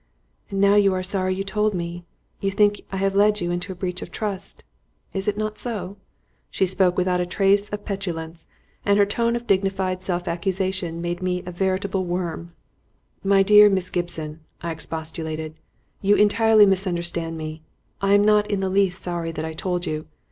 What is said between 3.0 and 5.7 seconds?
led you into a breach of trust. Is it not